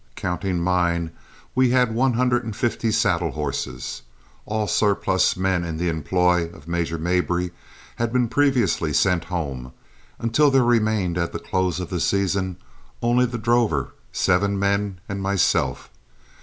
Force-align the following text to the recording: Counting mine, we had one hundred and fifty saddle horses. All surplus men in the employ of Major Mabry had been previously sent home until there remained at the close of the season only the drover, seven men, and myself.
Counting 0.15 0.59
mine, 0.59 1.11
we 1.53 1.69
had 1.69 1.93
one 1.93 2.13
hundred 2.13 2.43
and 2.43 2.55
fifty 2.55 2.91
saddle 2.91 3.29
horses. 3.33 4.01
All 4.47 4.65
surplus 4.65 5.37
men 5.37 5.63
in 5.63 5.77
the 5.77 5.89
employ 5.89 6.47
of 6.49 6.67
Major 6.67 6.97
Mabry 6.97 7.51
had 7.97 8.11
been 8.11 8.27
previously 8.27 8.93
sent 8.93 9.25
home 9.25 9.73
until 10.17 10.49
there 10.49 10.63
remained 10.63 11.19
at 11.19 11.33
the 11.33 11.37
close 11.39 11.79
of 11.79 11.91
the 11.91 11.99
season 11.99 12.57
only 13.03 13.27
the 13.27 13.37
drover, 13.37 13.93
seven 14.11 14.57
men, 14.57 14.99
and 15.07 15.21
myself. 15.21 15.91